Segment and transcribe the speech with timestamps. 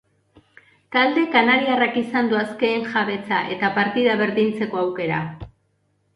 [0.95, 5.23] Talde kanariarrak izan du azken jabetza, eta partida berdintzeko aukera.